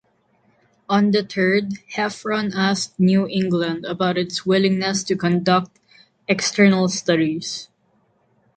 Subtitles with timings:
[0.89, 5.77] Undeterred, Heffron asked New England about its willingness to conduct
[6.27, 7.67] external studies.